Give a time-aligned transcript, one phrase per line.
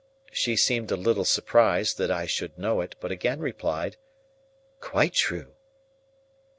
[0.31, 3.97] She seemed a little surprised that I should know it, but again replied,
[4.79, 5.53] "Quite true."